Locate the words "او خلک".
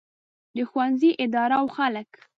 1.59-2.09